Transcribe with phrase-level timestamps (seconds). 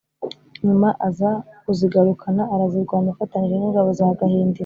[0.67, 1.31] nyuma aza
[1.65, 4.59] kuzigarukana arazirwanya afatanije n’ ingabo za Gahindiro